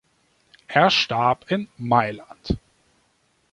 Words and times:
Er 0.67 0.89
starb 0.89 1.51
in 1.51 1.67
Mailand. 1.77 2.57